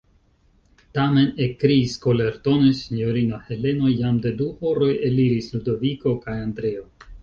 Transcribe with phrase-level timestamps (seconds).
[0.97, 6.89] Tamen, ekkriis kolertone sinjorino Heleno, jam de du horoj eliris Ludoviko kaj Andreo.